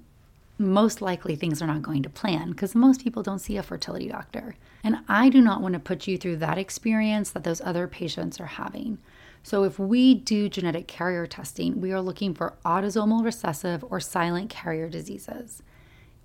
[0.58, 4.08] most likely things are not going to plan because most people don't see a fertility
[4.08, 4.56] doctor.
[4.84, 8.38] And I do not want to put you through that experience that those other patients
[8.40, 8.98] are having.
[9.42, 14.50] So, if we do genetic carrier testing, we are looking for autosomal recessive or silent
[14.50, 15.62] carrier diseases.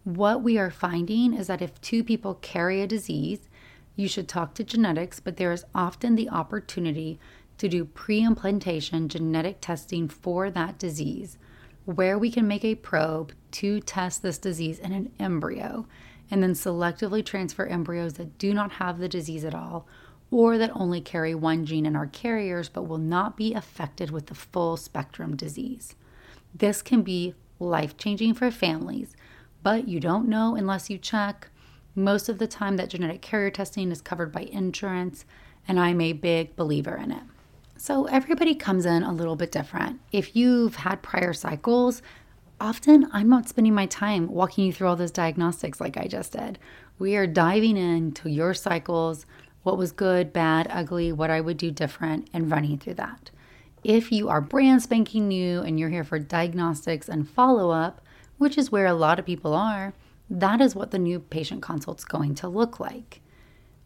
[0.03, 3.49] What we are finding is that if two people carry a disease,
[3.97, 7.19] you should talk to genetics, but there is often the opportunity
[7.57, 11.37] to do pre implantation genetic testing for that disease,
[11.83, 15.85] where we can make a probe to test this disease in an embryo
[16.29, 19.87] and then selectively transfer embryos that do not have the disease at all
[20.29, 24.27] or that only carry one gene and are carriers but will not be affected with
[24.27, 25.95] the full spectrum disease.
[26.53, 29.15] This can be life changing for families,
[29.63, 31.49] but you don't know unless you check.
[31.97, 35.25] Most of the time, that genetic carrier testing is covered by insurance,
[35.67, 37.23] and I'm a big believer in it.
[37.75, 39.99] So, everybody comes in a little bit different.
[40.11, 42.03] If you've had prior cycles,
[42.61, 46.33] often I'm not spending my time walking you through all those diagnostics like I just
[46.33, 46.59] did.
[46.99, 49.25] We are diving into your cycles,
[49.63, 53.31] what was good, bad, ugly, what I would do different, and running through that.
[53.83, 58.05] If you are brand spanking new and you're here for diagnostics and follow up,
[58.37, 59.95] which is where a lot of people are,
[60.29, 63.21] that is what the new patient consult's going to look like.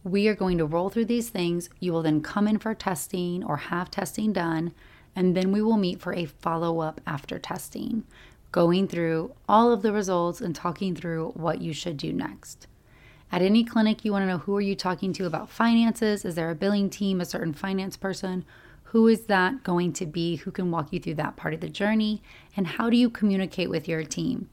[0.04, 1.69] We are going to roll through these things.
[1.80, 4.73] You will then come in for testing or have testing done,
[5.15, 8.04] and then we will meet for a follow up after testing,
[8.51, 12.67] going through all of the results and talking through what you should do next.
[13.32, 16.25] At any clinic, you want to know who are you talking to about finances?
[16.25, 18.43] Is there a billing team, a certain finance person?
[18.86, 20.38] Who is that going to be?
[20.38, 22.21] Who can walk you through that part of the journey?
[22.58, 24.49] And how do you communicate with your team?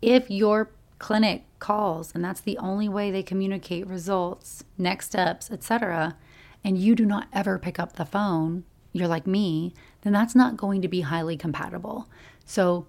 [0.00, 6.16] If your clinic calls and that's the only way they communicate results, next steps, etc.,
[6.64, 10.56] and you do not ever pick up the phone, you're like me, then that's not
[10.56, 12.08] going to be highly compatible.
[12.44, 12.88] So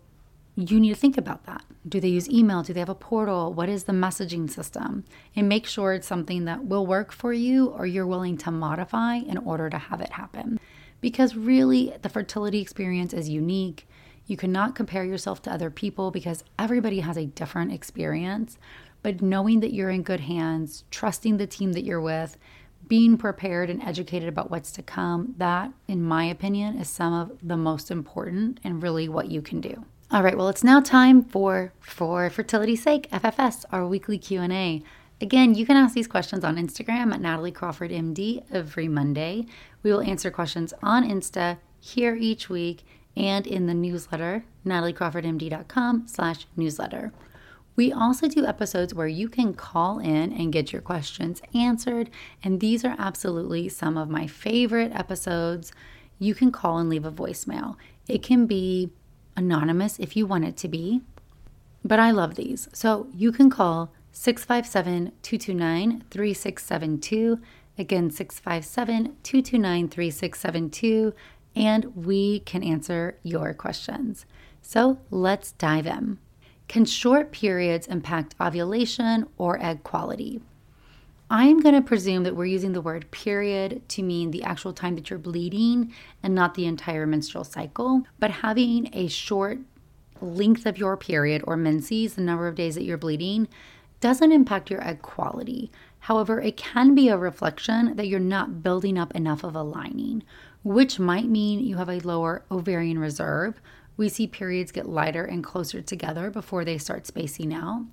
[0.56, 1.64] you need to think about that.
[1.88, 2.64] Do they use email?
[2.64, 3.54] Do they have a portal?
[3.54, 5.06] What is the messaging system?
[5.36, 9.18] And make sure it's something that will work for you or you're willing to modify
[9.18, 10.60] in order to have it happen.
[11.00, 13.88] Because really, the fertility experience is unique.
[14.28, 18.60] You cannot compare yourself to other people because everybody has a different experience.
[19.02, 22.38] But knowing that you're in good hands, trusting the team that you're with,
[22.88, 27.38] being prepared and educated about what's to come, that, in my opinion, is some of
[27.42, 29.86] the most important and really what you can do.
[30.10, 34.82] All right, well, it's now time for For Fertility's Sake, FFS, our weekly Q&A.
[35.20, 39.46] Again, you can ask these questions on Instagram at Natalie Crawford MD every Monday.
[39.84, 42.86] We will answer questions on Insta here each week
[43.18, 47.12] and in the newsletter, nataliecrawfordmd.com slash newsletter.
[47.76, 52.10] We also do episodes where you can call in and get your questions answered,
[52.44, 55.72] and these are absolutely some of my favorite episodes.
[56.18, 57.76] You can call and leave a voicemail.
[58.08, 58.92] It can be
[59.36, 61.02] anonymous if you want it to be,
[61.84, 62.68] but I love these.
[62.74, 67.40] So you can call 657 229 3672.
[67.78, 71.14] Again, 657 229 3672,
[71.58, 74.26] and we can answer your questions.
[74.62, 76.20] So let's dive in.
[76.68, 80.40] Can short periods impact ovulation or egg quality?
[81.32, 84.96] I'm going to presume that we're using the word period to mean the actual time
[84.96, 88.04] that you're bleeding and not the entire menstrual cycle.
[88.20, 89.60] But having a short
[90.22, 93.48] length of your period or menses, the number of days that you're bleeding,
[94.00, 95.72] doesn't impact your egg quality.
[96.00, 100.24] However, it can be a reflection that you're not building up enough of a lining.
[100.68, 103.62] Which might mean you have a lower ovarian reserve.
[103.96, 107.86] We see periods get lighter and closer together before they start spacing out.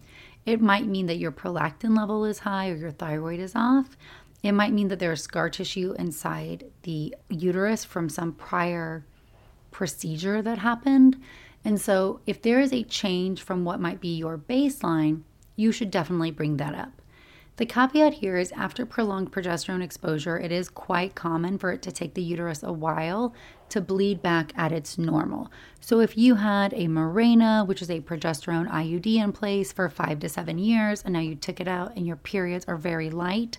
[0.44, 3.96] It might mean that your prolactin level is high or your thyroid is off.
[4.42, 9.06] It might mean that there's scar tissue inside the uterus from some prior
[9.70, 11.16] procedure that happened.
[11.64, 15.22] And so, if there is a change from what might be your baseline,
[15.54, 17.00] you should definitely bring that up.
[17.56, 21.92] The caveat here is after prolonged progesterone exposure, it is quite common for it to
[21.92, 23.32] take the uterus a while
[23.68, 25.52] to bleed back at its normal.
[25.80, 30.18] So, if you had a Mirena, which is a progesterone IUD in place for five
[30.20, 33.58] to seven years, and now you took it out and your periods are very light,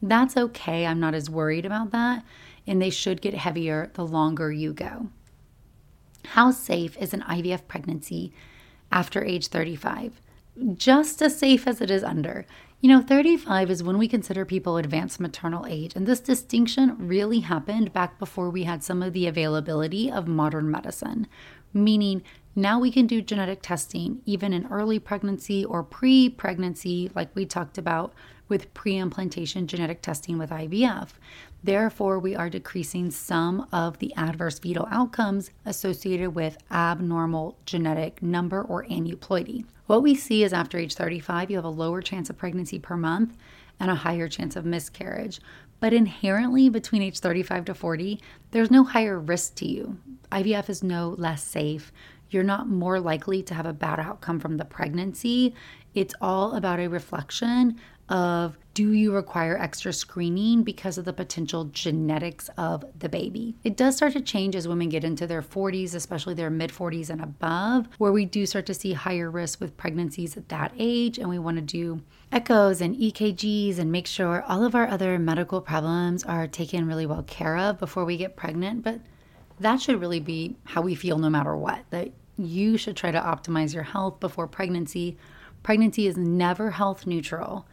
[0.00, 0.86] that's okay.
[0.86, 2.24] I'm not as worried about that.
[2.66, 5.08] And they should get heavier the longer you go.
[6.26, 8.32] How safe is an IVF pregnancy
[8.92, 10.20] after age 35?
[10.74, 12.46] Just as safe as it is under.
[12.82, 17.38] You know, 35 is when we consider people advanced maternal age, and this distinction really
[17.38, 21.28] happened back before we had some of the availability of modern medicine,
[21.72, 22.24] meaning
[22.56, 27.46] now we can do genetic testing even in early pregnancy or pre pregnancy, like we
[27.46, 28.12] talked about
[28.48, 31.08] with pre implantation genetic testing with IVF.
[31.64, 38.62] Therefore, we are decreasing some of the adverse fetal outcomes associated with abnormal genetic number
[38.62, 39.64] or aneuploidy.
[39.86, 42.96] What we see is after age 35, you have a lower chance of pregnancy per
[42.96, 43.36] month
[43.78, 45.40] and a higher chance of miscarriage.
[45.80, 48.20] But inherently, between age 35 to 40,
[48.52, 49.98] there's no higher risk to you.
[50.30, 51.92] IVF is no less safe.
[52.30, 55.54] You're not more likely to have a bad outcome from the pregnancy.
[55.94, 57.78] It's all about a reflection
[58.08, 63.54] of do you require extra screening because of the potential genetics of the baby?
[63.64, 67.10] It does start to change as women get into their 40s, especially their mid 40s
[67.10, 71.18] and above, where we do start to see higher risk with pregnancies at that age.
[71.18, 72.00] And we want to do
[72.30, 77.06] echoes and EKGs and make sure all of our other medical problems are taken really
[77.06, 78.82] well care of before we get pregnant.
[78.82, 79.00] But
[79.60, 81.84] that should really be how we feel no matter what.
[81.90, 85.18] That you should try to optimize your health before pregnancy.
[85.62, 87.66] Pregnancy is never health neutral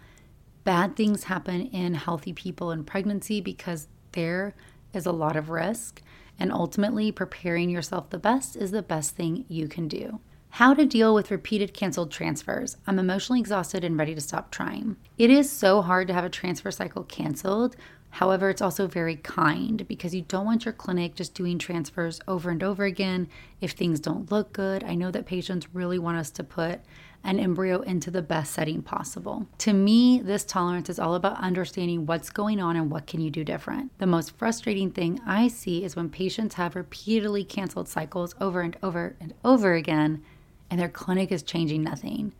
[0.63, 4.55] bad things happen in healthy people in pregnancy because there
[4.93, 6.01] is a lot of risk.
[6.39, 10.19] And ultimately, preparing yourself the best is the best thing you can do.
[10.53, 12.75] How to deal with repeated canceled transfers.
[12.87, 14.95] I'm emotionally exhausted and ready to stop trying.
[15.17, 17.75] It is so hard to have a transfer cycle canceled.
[18.11, 22.49] However, it's also very kind because you don't want your clinic just doing transfers over
[22.49, 23.27] and over again
[23.61, 24.83] if things don't look good.
[24.83, 26.81] I know that patients really want us to put
[27.23, 29.47] an embryo into the best setting possible.
[29.59, 33.29] To me, this tolerance is all about understanding what's going on and what can you
[33.29, 33.91] do different.
[33.99, 38.77] The most frustrating thing I see is when patients have repeatedly canceled cycles over and
[38.81, 40.23] over and over again
[40.69, 42.33] and their clinic is changing nothing.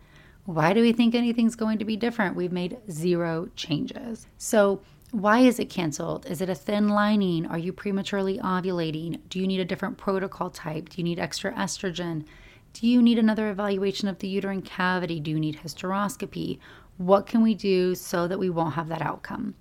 [0.46, 2.36] Why do we think anything's going to be different?
[2.36, 4.28] We've made zero changes.
[4.38, 6.28] So, why is it canceled?
[6.28, 7.48] Is it a thin lining?
[7.48, 9.20] Are you prematurely ovulating?
[9.30, 10.90] Do you need a different protocol type?
[10.90, 12.26] Do you need extra estrogen?
[12.74, 15.20] Do you need another evaluation of the uterine cavity?
[15.20, 16.60] Do you need hysteroscopy?
[16.98, 19.56] What can we do so that we won't have that outcome?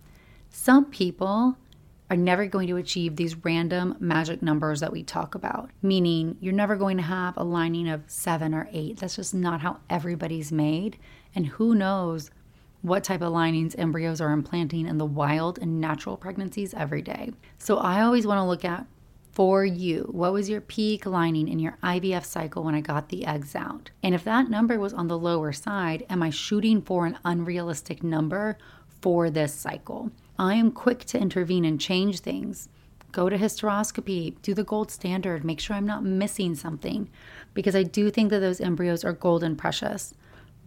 [0.50, 1.56] Some people
[2.10, 6.52] are never going to achieve these random magic numbers that we talk about, meaning you're
[6.52, 8.98] never going to have a lining of seven or eight.
[8.98, 10.98] That's just not how everybody's made.
[11.34, 12.30] And who knows
[12.80, 17.32] what type of linings embryos are implanting in the wild and natural pregnancies every day.
[17.58, 18.86] So I always want to look at
[19.32, 20.08] for you.
[20.10, 23.90] What was your peak lining in your IVF cycle when I got the eggs out?
[24.02, 28.02] And if that number was on the lower side, am I shooting for an unrealistic
[28.02, 28.58] number
[29.00, 30.10] for this cycle?
[30.38, 32.68] I am quick to intervene and change things.
[33.10, 37.08] Go to hysteroscopy, do the gold standard, make sure I'm not missing something
[37.54, 40.14] because I do think that those embryos are golden precious.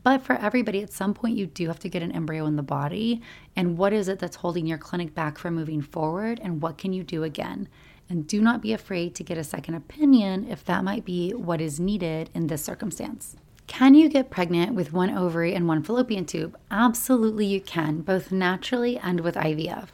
[0.03, 2.64] But for everybody, at some point, you do have to get an embryo in the
[2.64, 3.22] body.
[3.55, 6.39] And what is it that's holding your clinic back from moving forward?
[6.41, 7.68] And what can you do again?
[8.12, 11.62] And do not be afraid to get a second opinion if that might be what
[11.62, 13.38] is needed in this circumstance.
[13.68, 16.57] Can you get pregnant with one ovary and one fallopian tube?
[16.70, 19.88] Absolutely, you can, both naturally and with IVF.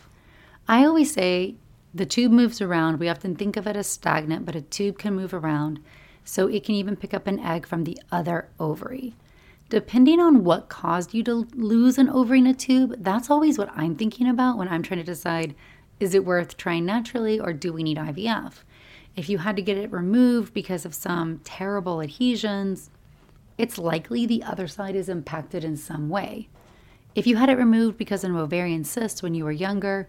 [0.67, 1.57] I always say
[1.93, 2.99] the tube moves around.
[2.99, 5.79] We often think of it as stagnant, but a tube can move around,
[6.25, 9.13] so it can even pick up an egg from the other ovary.
[9.69, 13.69] Depending on what caused you to lose an ovary in a tube, that's always what
[13.75, 15.53] I'm thinking about when I'm trying to decide
[15.99, 18.63] is it worth trying naturally or do we need IVF?
[19.15, 22.91] If you had to get it removed because of some terrible adhesions,
[23.57, 26.49] it's likely the other side is impacted in some way.
[27.15, 30.07] If you had it removed because of an ovarian cyst when you were younger,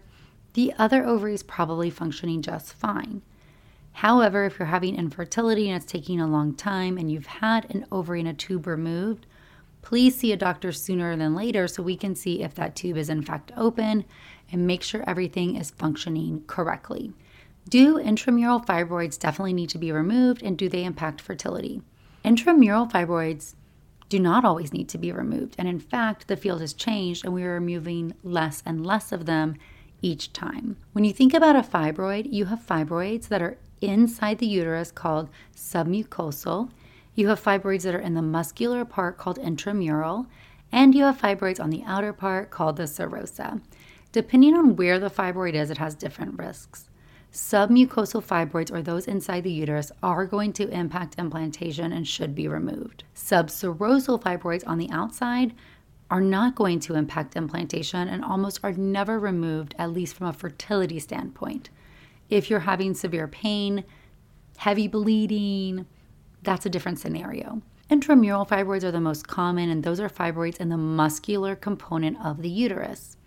[0.53, 3.23] the other ovary is probably functioning just fine.
[3.93, 7.85] However, if you're having infertility and it's taking a long time and you've had an
[7.91, 9.25] ovary and a tube removed,
[9.81, 13.09] please see a doctor sooner than later so we can see if that tube is
[13.09, 14.05] in fact open
[14.51, 17.13] and make sure everything is functioning correctly.
[17.67, 21.81] Do intramural fibroids definitely need to be removed and do they impact fertility?
[22.23, 23.55] Intramural fibroids
[24.09, 25.55] do not always need to be removed.
[25.57, 29.25] And in fact, the field has changed and we are removing less and less of
[29.25, 29.55] them
[30.01, 30.77] each time.
[30.93, 35.29] When you think about a fibroid, you have fibroids that are inside the uterus called
[35.55, 36.71] submucosal.
[37.15, 40.27] You have fibroids that are in the muscular part called intramural,
[40.71, 43.61] and you have fibroids on the outer part called the serosa.
[44.11, 46.89] Depending on where the fibroid is, it has different risks.
[47.31, 52.47] Submucosal fibroids, or those inside the uterus, are going to impact implantation and should be
[52.47, 53.03] removed.
[53.15, 55.53] Subserosal fibroids on the outside
[56.09, 60.33] are not going to impact implantation and almost are never removed, at least from a
[60.33, 61.69] fertility standpoint.
[62.29, 63.83] If you're having severe pain,
[64.57, 65.85] heavy bleeding,
[66.41, 67.61] that's a different scenario.
[67.91, 72.41] Intramural fibroids are the most common, and those are fibroids in the muscular component of
[72.41, 73.17] the uterus.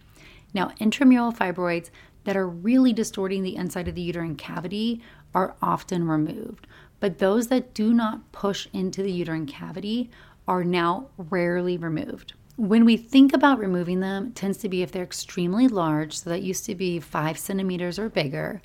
[0.55, 1.91] Now, intramural fibroids
[2.25, 5.03] that are really distorting the inside of the uterine cavity
[5.35, 6.67] are often removed.
[7.01, 10.11] But those that do not push into the uterine cavity
[10.47, 12.35] are now rarely removed.
[12.57, 16.43] When we think about removing them, tends to be if they're extremely large, so that
[16.43, 18.61] used to be five centimeters or bigger,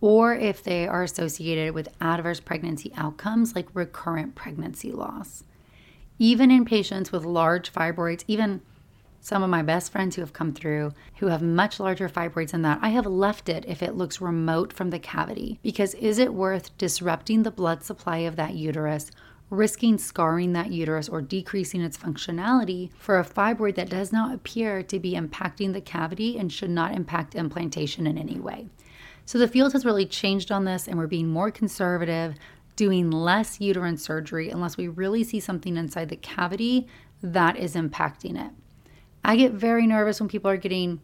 [0.00, 5.44] or if they are associated with adverse pregnancy outcomes like recurrent pregnancy loss.
[6.18, 8.62] Even in patients with large fibroids, even
[9.20, 12.62] some of my best friends who have come through who have much larger fibroids than
[12.62, 15.58] that, I have left it if it looks remote from the cavity.
[15.62, 19.10] Because is it worth disrupting the blood supply of that uterus,
[19.50, 24.82] risking scarring that uterus or decreasing its functionality for a fibroid that does not appear
[24.82, 28.66] to be impacting the cavity and should not impact implantation in any way?
[29.26, 32.34] So the field has really changed on this, and we're being more conservative,
[32.74, 36.88] doing less uterine surgery unless we really see something inside the cavity
[37.22, 38.52] that is impacting it.
[39.24, 41.00] I get very nervous when people are getting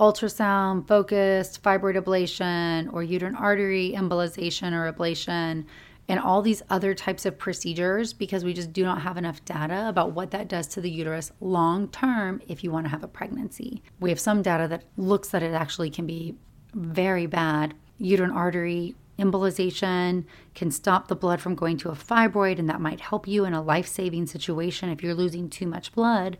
[0.00, 5.64] ultrasound focused fibroid ablation or uterine artery embolization or ablation
[6.08, 9.88] and all these other types of procedures because we just do not have enough data
[9.88, 13.08] about what that does to the uterus long term if you want to have a
[13.08, 13.82] pregnancy.
[14.00, 16.36] We have some data that looks that it actually can be
[16.74, 17.74] very bad.
[17.98, 20.24] Uterine artery embolization
[20.54, 23.52] can stop the blood from going to a fibroid, and that might help you in
[23.52, 26.38] a life saving situation if you're losing too much blood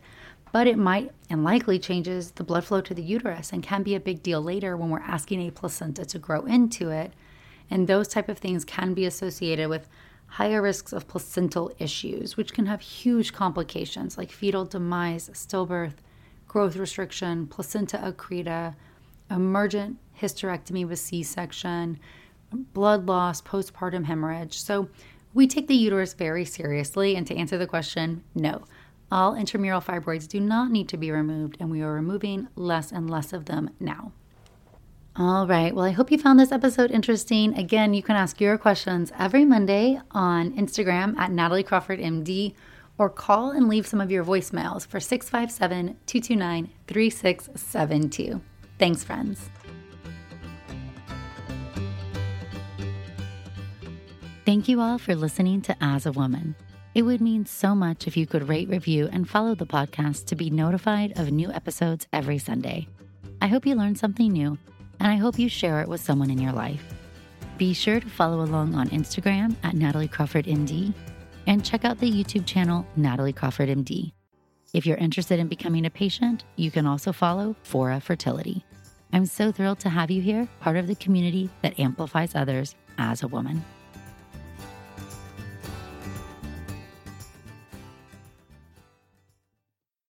[0.51, 3.95] but it might and likely changes the blood flow to the uterus and can be
[3.95, 7.13] a big deal later when we're asking a placenta to grow into it.
[7.69, 9.87] And those type of things can be associated with
[10.27, 15.95] higher risks of placental issues which can have huge complications like fetal demise stillbirth
[16.47, 18.75] growth restriction placenta accreta
[19.31, 21.99] emergent hysterectomy with c-section
[22.51, 24.59] blood loss postpartum hemorrhage.
[24.59, 24.89] So
[25.33, 27.15] we take the uterus very seriously.
[27.15, 28.63] And to answer the question no
[29.11, 33.09] all intramural fibroids do not need to be removed, and we are removing less and
[33.09, 34.11] less of them now.
[35.15, 35.75] All right.
[35.75, 37.53] Well, I hope you found this episode interesting.
[37.57, 42.53] Again, you can ask your questions every Monday on Instagram at Natalie Crawford MD
[42.97, 48.41] or call and leave some of your voicemails for 657 229 3672.
[48.77, 49.49] Thanks, friends.
[54.45, 56.55] Thank you all for listening to As a Woman.
[56.95, 60.35] It would mean so much if you could rate, review, and follow the podcast to
[60.35, 62.87] be notified of new episodes every Sunday.
[63.41, 64.57] I hope you learned something new,
[64.99, 66.83] and I hope you share it with someone in your life.
[67.59, 70.93] Be sure to follow along on Instagram at Natalie Crawford MD
[71.45, 74.11] and check out the YouTube channel Natalie Crawford MD.
[74.73, 78.63] If you're interested in becoming a patient, you can also follow Fora Fertility.
[79.13, 83.23] I'm so thrilled to have you here, part of the community that amplifies others as
[83.23, 83.63] a woman.